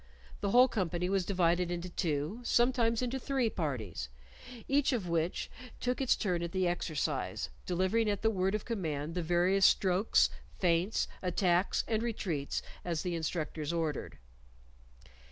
The 0.39 0.49
whole 0.49 0.67
company 0.67 1.09
was 1.09 1.27
divided 1.27 1.69
into 1.69 1.87
two, 1.87 2.39
sometimes 2.43 3.03
into 3.03 3.19
three 3.19 3.51
parties, 3.51 4.09
each 4.67 4.93
of 4.93 5.07
which 5.07 5.47
took 5.79 6.01
its 6.01 6.15
turn 6.15 6.41
at 6.41 6.53
the 6.53 6.67
exercise, 6.67 7.51
delivering 7.67 8.09
at 8.09 8.23
the 8.23 8.31
word 8.31 8.55
of 8.55 8.65
command 8.65 9.13
the 9.13 9.21
various 9.21 9.63
strokes, 9.67 10.31
feints, 10.57 11.07
attacks, 11.21 11.83
and 11.87 12.01
retreats 12.01 12.63
as 12.83 13.03
the 13.03 13.13
instructors 13.13 13.71
ordered. 13.71 14.17